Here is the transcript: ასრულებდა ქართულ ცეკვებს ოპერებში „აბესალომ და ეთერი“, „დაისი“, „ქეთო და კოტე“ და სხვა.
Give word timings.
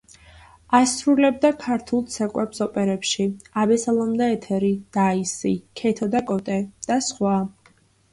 ასრულებდა 0.75 1.49
ქართულ 1.63 1.99
ცეკვებს 2.13 2.63
ოპერებში 2.65 3.25
„აბესალომ 3.63 4.15
და 4.21 4.29
ეთერი“, 4.37 4.71
„დაისი“, 4.97 5.53
„ქეთო 5.83 6.09
და 6.17 6.23
კოტე“ 6.33 6.57
და 6.89 6.99
სხვა. 7.11 7.35